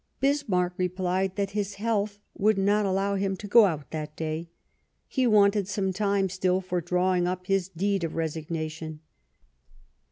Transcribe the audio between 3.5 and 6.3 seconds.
out that day; he wanted some time